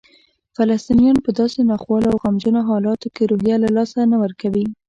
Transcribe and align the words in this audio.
فلسطینیان 0.55 1.17
په 1.25 1.29
داسې 1.39 1.59
ناخوالو 1.69 2.09
او 2.11 2.17
غمجنو 2.23 2.61
حالاتو 2.69 3.07
کې 3.15 3.23
روحیه 3.31 3.57
له 3.63 3.69
لاسه 3.75 3.99
نه 4.11 4.17
ورکوي. 4.23 4.65